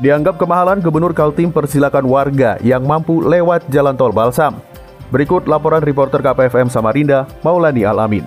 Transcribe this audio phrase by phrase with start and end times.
[0.00, 4.56] Dianggap kemahalan, Gubernur Kaltim persilakan warga yang mampu lewat jalan tol Balsam.
[5.12, 8.24] Berikut laporan reporter KPFM Samarinda, Maulani Alamin.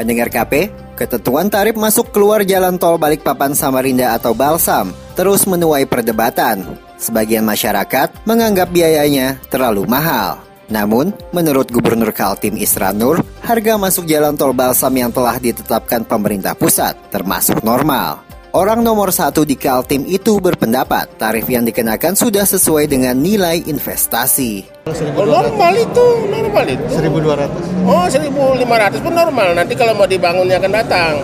[0.00, 6.64] Pendengar KP, ketentuan tarif masuk keluar jalan tol Balikpapan Samarinda atau Balsam terus menuai perdebatan.
[6.96, 10.40] Sebagian masyarakat menganggap biayanya terlalu mahal.
[10.72, 16.56] Namun, menurut Gubernur Kaltim Isra Nur, harga masuk jalan tol Balsam yang telah ditetapkan pemerintah
[16.56, 18.29] pusat termasuk normal.
[18.50, 24.66] Orang nomor satu di Kaltim itu berpendapat tarif yang dikenakan sudah sesuai dengan nilai investasi.
[24.90, 26.82] Oh, normal itu, normal itu.
[26.98, 27.46] 1200.
[27.86, 29.54] Oh, 1500 pun normal.
[29.54, 31.22] Nanti kalau mau dibangunnya akan datang.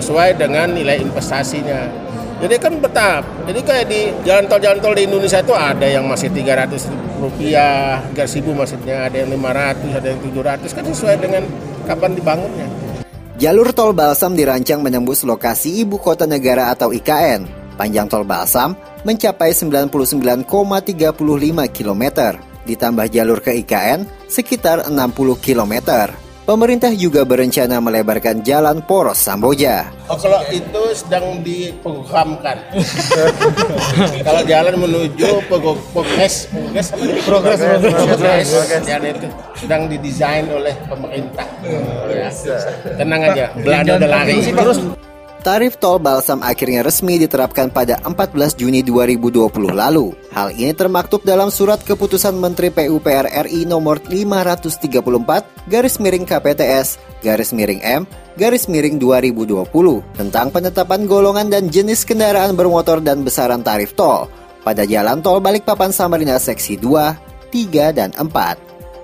[0.00, 1.84] Sesuai dengan nilai investasinya.
[2.40, 3.28] Jadi kan betap.
[3.44, 6.88] Jadi kayak di jalan tol-jalan tol di Indonesia itu ada yang masih 300
[7.20, 11.44] rupiah, 300 ribu maksudnya, ada yang 500, ada yang 700 kan sesuai dengan
[11.84, 12.83] kapan dibangunnya.
[13.34, 17.42] Jalur tol Balsam dirancang menembus lokasi ibu kota negara atau IKN.
[17.74, 20.46] Panjang tol Balsam mencapai 99,35
[21.74, 22.04] km.
[22.62, 24.94] Ditambah jalur ke IKN sekitar 60
[25.42, 25.74] km.
[26.44, 29.88] Pemerintah juga berencana melebarkan jalan poros Samboja.
[30.12, 32.60] Oh, kalau itu sedang diprogramkan.
[34.28, 36.92] kalau jalan menuju progres, progres,
[37.24, 38.48] progres, progres,
[38.84, 39.24] dan itu
[39.56, 41.48] sedang didesain oleh pemerintah.
[42.12, 42.28] Ya.
[42.92, 44.36] Tenang aja, Belanda udah lari.
[44.44, 44.78] Terus
[45.44, 50.16] Tarif tol Balsam akhirnya resmi diterapkan pada 14 Juni 2020 lalu.
[50.32, 57.52] Hal ini termaktub dalam surat keputusan Menteri PUPR RI nomor 534 garis miring KPTS garis
[57.52, 58.08] miring M
[58.40, 59.68] garis miring 2020
[60.16, 64.32] tentang penetapan golongan dan jenis kendaraan bermotor dan besaran tarif tol
[64.64, 68.24] pada jalan tol Balikpapan Samarinda seksi 2, 3, dan 4.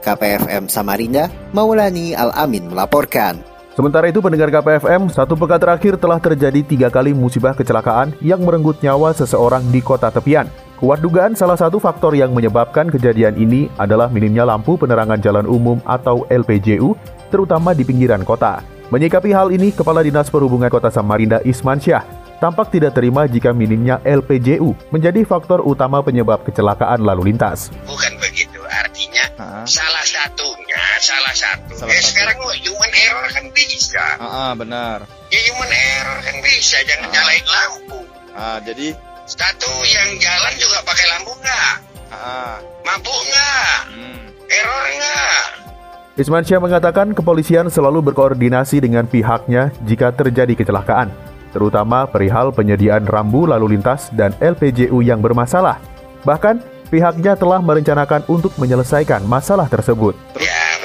[0.00, 3.50] KPFM Samarinda, Maulani Al-Amin melaporkan.
[3.80, 8.76] Sementara itu pendengar KPFM, satu pekan terakhir telah terjadi tiga kali musibah kecelakaan yang merenggut
[8.84, 10.52] nyawa seseorang di kota tepian.
[10.76, 15.80] Kuat dugaan salah satu faktor yang menyebabkan kejadian ini adalah minimnya lampu penerangan jalan umum
[15.88, 16.92] atau LPJU,
[17.32, 18.60] terutama di pinggiran kota.
[18.92, 22.04] Menyikapi hal ini, Kepala Dinas Perhubungan Kota Samarinda Isman Syah
[22.36, 27.72] tampak tidak terima jika minimnya LPJU menjadi faktor utama penyebab kecelakaan lalu lintas.
[27.88, 29.64] Bukan begitu, artinya Ha?
[29.64, 30.69] salah satunya,
[31.00, 31.72] salah satu.
[31.75, 32.09] Salah eh satu.
[32.12, 34.05] sekarang oh, human error kan bisa.
[34.16, 34.99] Ah, ah, benar.
[35.28, 37.12] Ya human error kan bisa, jangan Ah.
[37.12, 37.99] nyalain lampu.
[38.33, 38.88] Ah, jadi
[39.22, 41.72] Satu yang jalan juga pakai lampu nggak?
[42.10, 43.77] ah, Mampu nggak?
[43.89, 44.19] hmm.
[44.44, 45.43] Error nggak?
[46.16, 51.15] Isman Syah mengatakan kepolisian selalu berkoordinasi dengan pihaknya jika terjadi kecelakaan,
[51.49, 55.78] terutama perihal penyediaan rambu lalu lintas dan LPJU yang bermasalah.
[56.21, 56.59] Bahkan,
[56.91, 60.19] pihaknya telah merencanakan untuk menyelesaikan masalah tersebut.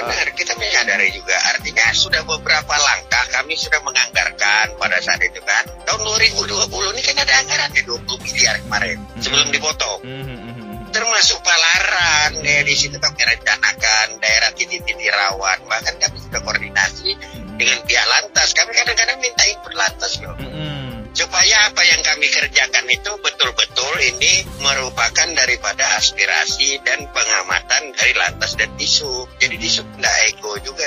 [0.06, 1.34] Ya benar, kita menyadari juga.
[1.50, 5.66] Artinya sudah beberapa langkah kami sudah menganggarkan pada saat itu kan.
[5.90, 10.00] Tahun 2020 ini kan ada anggarannya 20 miliar kemarin sebelum dipotong.
[10.06, 10.78] Hmm, hmm, hmm, hmm.
[10.94, 17.12] termasuk palaran ya di situ kami rencanakan daerah titik-titik rawan bahkan kami sudah koordinasi
[17.60, 21.12] dengan pihak lantas kami kadang-kadang minta input lantas loh Hmm, hmm.
[21.12, 28.56] supaya apa yang kami kerjakan itu betul-betul ini merupakan daripada aspirasi dan pengamatan dari lantas
[28.56, 29.84] dan disu jadi juga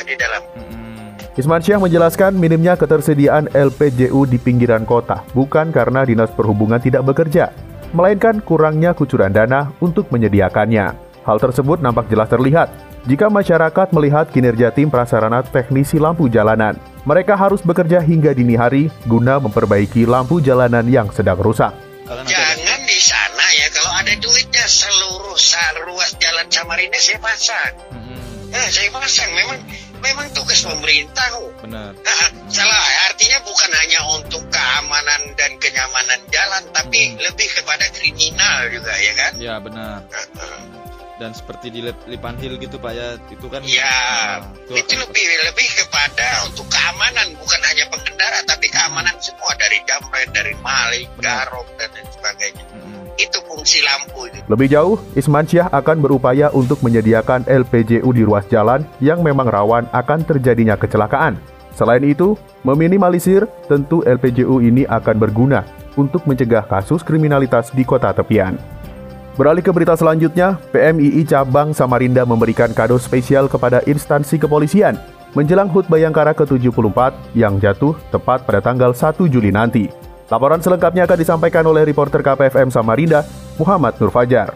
[0.09, 0.43] di dalam.
[1.39, 7.55] Isman Syah menjelaskan minimnya ketersediaan LPJU di pinggiran kota bukan karena Dinas Perhubungan tidak bekerja,
[7.95, 10.99] melainkan kurangnya kucuran dana untuk menyediakannya.
[11.23, 12.73] Hal tersebut nampak jelas terlihat
[13.07, 16.75] jika masyarakat melihat kinerja tim prasarana teknisi lampu jalanan.
[17.07, 21.71] Mereka harus bekerja hingga dini hari guna memperbaiki lampu jalanan yang sedang rusak.
[22.09, 25.37] Jangan di sana ya kalau ada duitnya seluruh
[25.89, 27.73] ruas jalan Samarinda saya pasang.
[28.49, 29.61] Nah, saya pasang memang
[30.01, 31.51] memang tugas pemerintah kok.
[31.63, 31.93] Benar.
[32.09, 38.93] Nah, salah artinya bukan hanya untuk keamanan dan kenyamanan jalan, tapi lebih kepada kriminal juga
[38.97, 39.33] ya kan?
[39.37, 40.01] Ya, benar.
[41.19, 44.39] Dan seperti di Lip- Lipan Hill gitu Pak ya, itu kan Ya, Ah,
[44.71, 50.55] itu lebih lebih kepada untuk keamanan bukan hanya pengendara tapi keamanan semua dari jamret, dari
[50.63, 52.48] maling, garong dan lain sebagainya.
[53.85, 54.33] Lampu.
[54.49, 59.85] Lebih jauh, Isman Syah akan berupaya untuk menyediakan LPJU di ruas jalan yang memang rawan
[59.93, 61.37] akan terjadinya kecelakaan.
[61.77, 62.35] Selain itu,
[62.65, 65.69] meminimalisir tentu LPJU ini akan berguna
[66.01, 68.57] untuk mencegah kasus kriminalitas di kota tepian.
[69.39, 74.99] Beralih ke berita selanjutnya, PMII Cabang Samarinda memberikan kado spesial kepada instansi kepolisian
[75.37, 80.08] menjelang HUT Bayangkara ke-74 yang jatuh tepat pada tanggal 1 Juli nanti.
[80.29, 83.25] Laporan selengkapnya akan disampaikan oleh reporter KPFM Samarinda,
[83.57, 84.53] Muhammad Nur Fajar.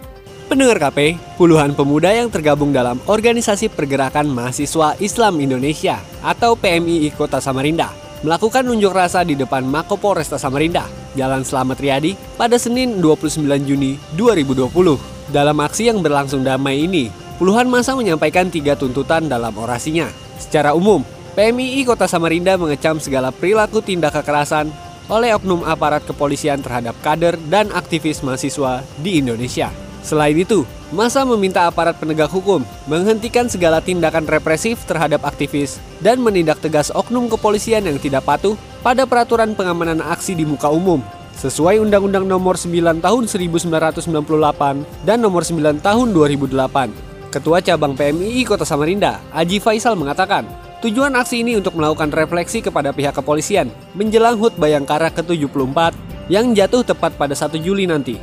[0.52, 7.40] Pendengar KP, puluhan pemuda yang tergabung dalam Organisasi Pergerakan Mahasiswa Islam Indonesia atau PMII Kota
[7.40, 7.88] Samarinda
[8.20, 10.84] melakukan unjuk rasa di depan Mako Polresta Samarinda,
[11.16, 15.32] Jalan Selamat Riyadi, pada Senin 29 Juni 2020.
[15.32, 17.08] Dalam aksi yang berlangsung damai ini,
[17.40, 20.12] puluhan masa menyampaikan tiga tuntutan dalam orasinya.
[20.36, 21.00] Secara umum,
[21.32, 24.69] PMII Kota Samarinda mengecam segala perilaku tindak kekerasan
[25.10, 29.70] oleh oknum aparat kepolisian terhadap kader dan aktivis mahasiswa di Indonesia.
[30.02, 36.58] Selain itu, masa meminta aparat penegak hukum menghentikan segala tindakan represif terhadap aktivis dan menindak
[36.58, 40.99] tegas oknum kepolisian yang tidak patuh pada peraturan pengamanan aksi di muka umum
[41.38, 47.32] sesuai Undang-Undang Nomor 9 Tahun 1998 dan Nomor 9 Tahun 2008.
[47.32, 50.44] Ketua Cabang PMII Kota Samarinda, Aji Faisal mengatakan,
[50.82, 55.94] tujuan aksi ini untuk melakukan refleksi kepada pihak kepolisian menjelang HUT Bayangkara ke-74
[56.26, 58.19] yang jatuh tepat pada 1 Juli nanti.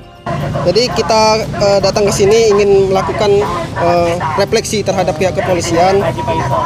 [0.68, 3.32] Jadi kita uh, datang ke sini ingin melakukan
[3.80, 6.04] uh, refleksi terhadap pihak kepolisian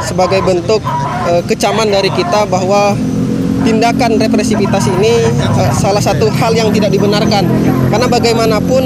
[0.02, 0.82] sebagai bentuk
[1.30, 2.98] uh, kecaman dari kita bahwa
[3.62, 7.46] tindakan represivitas ini uh, salah satu hal yang tidak dibenarkan
[7.94, 8.82] karena bagaimanapun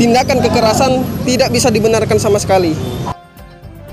[0.00, 2.72] tindakan kekerasan tidak bisa dibenarkan sama sekali.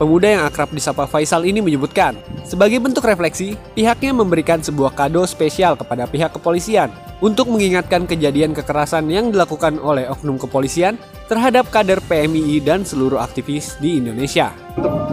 [0.02, 5.78] Pemuda yang akrab disapa Faisal ini menyebutkan, sebagai bentuk refleksi, pihaknya memberikan sebuah kado spesial
[5.78, 6.90] kepada pihak kepolisian
[7.22, 10.98] untuk mengingatkan kejadian kekerasan yang dilakukan oleh oknum kepolisian
[11.30, 14.50] terhadap kader PMII dan seluruh aktivis di Indonesia.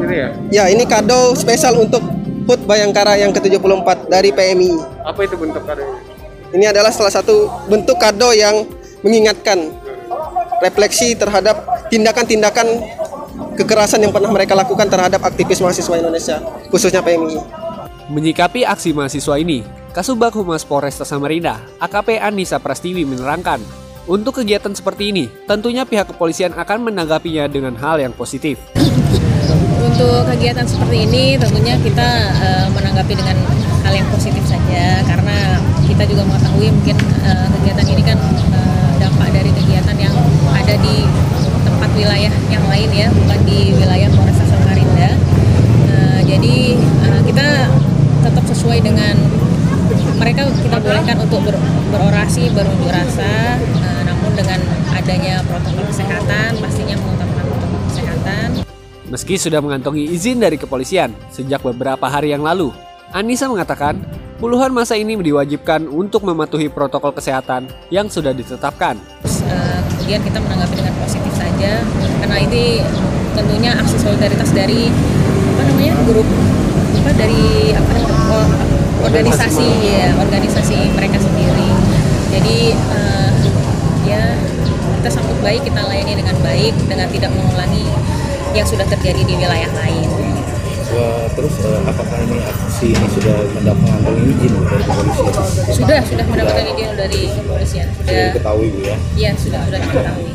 [0.01, 0.29] Ini ya?
[0.49, 2.01] Ya, ini kado spesial untuk
[2.49, 5.05] HUT Bayangkara yang ke-74 dari PMI.
[5.05, 6.01] Apa itu bentuk kado ini?
[6.57, 8.65] Ini adalah salah satu bentuk kado yang
[9.05, 9.69] mengingatkan
[10.65, 11.61] refleksi terhadap
[11.93, 12.67] tindakan-tindakan
[13.59, 16.39] kekerasan yang pernah mereka lakukan terhadap aktivis mahasiswa Indonesia,
[16.71, 17.43] khususnya PMI.
[18.09, 23.59] Menyikapi aksi mahasiswa ini, Kasubag Humas Polresta Samarinda, AKP Anissa Prastiwi menerangkan,
[24.07, 28.57] untuk kegiatan seperti ini, tentunya pihak kepolisian akan menanggapinya dengan hal yang positif.
[29.83, 32.09] Untuk kegiatan seperti ini, tentunya kita
[32.41, 33.37] uh, menanggapi dengan
[33.85, 36.97] hal yang positif saja, karena kita juga mengetahui mungkin
[37.27, 38.19] uh, kegiatan ini kan
[38.55, 40.15] uh, dampak dari kegiatan yang
[40.57, 41.05] ada di
[41.79, 45.15] tempat wilayah yang lain ya, bukan di wilayah Polresta Samarinda.
[45.87, 46.75] Uh, jadi
[47.07, 47.71] uh, kita
[48.27, 49.15] tetap sesuai dengan
[50.19, 51.55] mereka kita bolehkan untuk ber,
[51.95, 54.59] berorasi, berunjuk rasa, uh, namun dengan
[54.91, 58.49] adanya protokol kesehatan, pastinya mengutamakan protokol kesehatan.
[59.15, 62.75] Meski sudah mengantongi izin dari kepolisian sejak beberapa hari yang lalu,
[63.15, 64.03] Anissa mengatakan
[64.43, 68.99] puluhan masa ini diwajibkan untuk mematuhi protokol kesehatan yang sudah ditetapkan.
[70.09, 71.85] Kemudian kita menanggapi dengan positif saja.
[72.25, 72.81] Karena ini
[73.37, 74.89] tentunya aksi solidaritas dari
[75.53, 76.25] apa namanya grup
[76.97, 77.93] apa dari apa
[79.05, 81.69] organisasi ya organisasi mereka sendiri.
[82.33, 83.37] Jadi uh,
[84.09, 84.33] ya
[84.97, 87.85] kita sambut baik kita layani dengan baik dengan tidak mengulangi
[88.57, 90.09] yang sudah terjadi di wilayah lain.
[90.89, 95.33] Wah, terus uh, apakah ini aksi ini sudah mendapatkan izin dari kepolisian?
[95.77, 97.87] Sudah, sudah mendapatkan izin dari kepolisian.
[97.93, 98.97] Sudah, sudah diketahui Bu ya?
[99.13, 100.31] Iya, sudah sudah diketahui.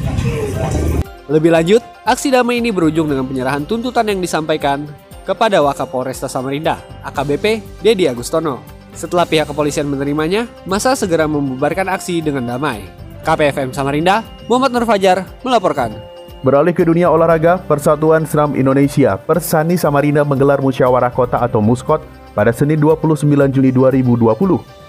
[1.25, 4.85] Lebih lanjut, aksi damai ini berujung dengan penyerahan tuntutan yang disampaikan
[5.25, 8.61] kepada Wakapolresta Samarinda, AKBP Dedi Agustono.
[8.93, 12.85] Setelah pihak kepolisian menerimanya, masa segera membubarkan aksi dengan damai.
[13.25, 16.12] KPFM Samarinda, Muhammad Nur Fajar melaporkan.
[16.43, 22.03] Beralih ke dunia olahraga, Persatuan Senam Indonesia Persani Samarinda menggelar musyawarah kota atau muskot
[22.35, 24.35] pada Senin 29 Juni 2020.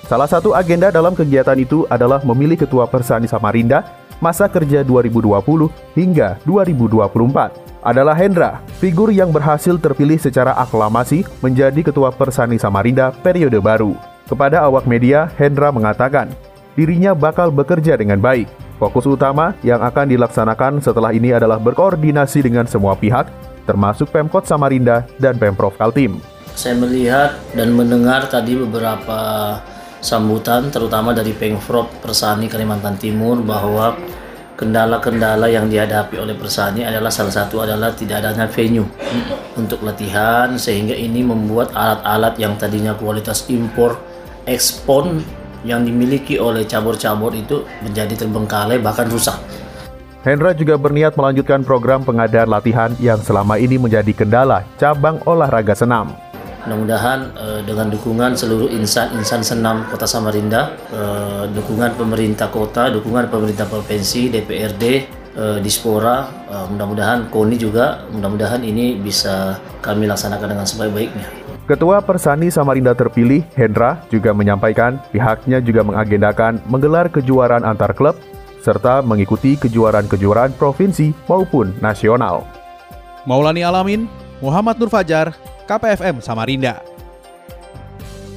[0.02, 3.86] Salah satu agenda dalam kegiatan itu adalah memilih ketua Persani Samarinda
[4.18, 12.10] masa kerja 2020 hingga 2024 adalah Hendra, figur yang berhasil terpilih secara aklamasi menjadi Ketua
[12.10, 13.94] Persani Samarinda periode baru.
[14.26, 16.34] Kepada awak media, Hendra mengatakan
[16.74, 18.63] dirinya bakal bekerja dengan baik.
[18.84, 23.32] Fokus utama yang akan dilaksanakan setelah ini adalah berkoordinasi dengan semua pihak,
[23.64, 26.20] termasuk Pemkot Samarinda dan Pemprov Kaltim.
[26.52, 29.56] Saya melihat dan mendengar tadi beberapa
[30.04, 33.96] sambutan terutama dari Pemprov Persani Kalimantan Timur bahwa
[34.60, 38.84] kendala-kendala yang dihadapi oleh Persani adalah salah satu adalah tidak adanya venue
[39.56, 43.96] untuk latihan sehingga ini membuat alat-alat yang tadinya kualitas impor
[44.44, 45.08] ekspor
[45.64, 49.36] yang dimiliki oleh cabur-cabur itu menjadi terbengkalai bahkan rusak.
[50.24, 56.16] Hendra juga berniat melanjutkan program pengadaan latihan yang selama ini menjadi kendala cabang olahraga senam.
[56.64, 63.68] Mudah-mudahan uh, dengan dukungan seluruh insan-insan senam Kota Samarinda, uh, dukungan pemerintah kota, dukungan pemerintah
[63.68, 64.84] provinsi, DPRD,
[65.36, 71.43] uh, Dispora, uh, mudah-mudahan KONI juga, mudah-mudahan ini bisa kami laksanakan dengan sebaik-baiknya.
[71.64, 78.20] Ketua Persani Samarinda terpilih, Hendra, juga menyampaikan pihaknya juga mengagendakan menggelar kejuaraan antar klub
[78.60, 82.44] serta mengikuti kejuaraan-kejuaraan provinsi maupun nasional.
[83.24, 84.04] Maulani Alamin,
[84.44, 85.32] Muhammad Nur Fajar,
[85.64, 86.84] KPFM Samarinda.